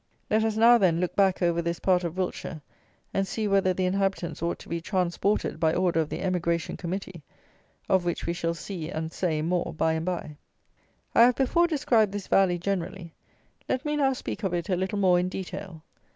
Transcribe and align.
Let 0.31 0.43
us 0.43 0.57
now, 0.57 0.79
then, 0.79 0.99
look 0.99 1.15
back 1.15 1.43
over 1.43 1.61
this 1.61 1.77
part 1.79 2.03
of 2.03 2.17
Wiltshire, 2.17 2.63
and 3.13 3.27
see 3.27 3.47
whether 3.47 3.71
the 3.71 3.85
inhabitants 3.85 4.41
ought 4.41 4.57
to 4.57 4.67
be 4.67 4.81
"transported" 4.81 5.59
by 5.59 5.75
order 5.75 5.99
of 5.99 6.09
the 6.09 6.21
"Emigration 6.23 6.75
Committee," 6.75 7.21
of 7.87 8.03
which 8.03 8.25
we 8.25 8.33
shall 8.33 8.55
see 8.55 8.89
and 8.89 9.11
say 9.11 9.43
more 9.43 9.75
by 9.77 9.93
and 9.93 10.07
by. 10.07 10.37
I 11.13 11.21
have 11.21 11.35
before 11.35 11.67
described 11.67 12.13
this 12.13 12.25
valley 12.25 12.57
generally; 12.57 13.13
let 13.69 13.85
me 13.85 13.95
now 13.95 14.13
speak 14.13 14.41
of 14.41 14.55
it 14.55 14.69
a 14.69 14.75
little 14.75 14.97
more 14.97 15.19
in 15.19 15.29
detail. 15.29 15.83